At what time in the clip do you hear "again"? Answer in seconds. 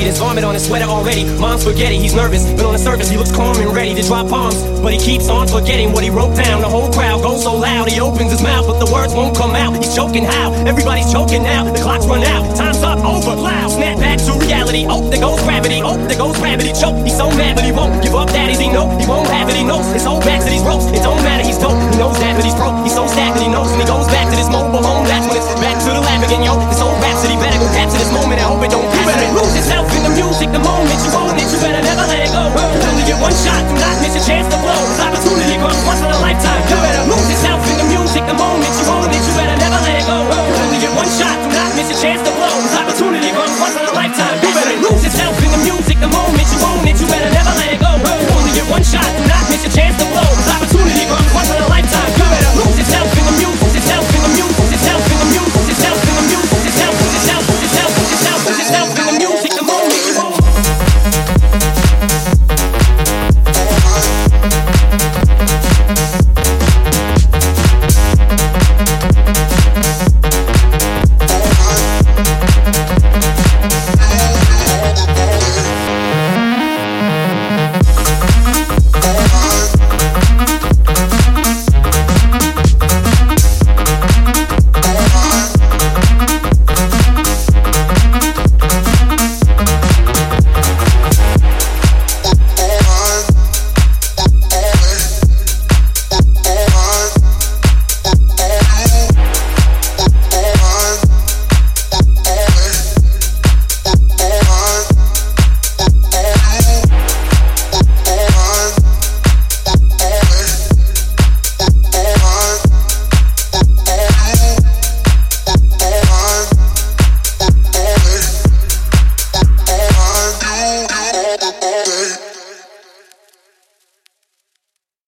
26.24-26.42